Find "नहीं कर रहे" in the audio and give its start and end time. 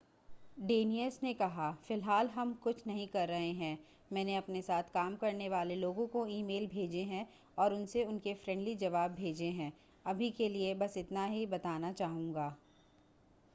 2.87-3.51